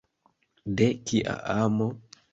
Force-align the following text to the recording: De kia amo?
De 0.79 0.87
kia 1.11 1.37
amo? 1.57 1.91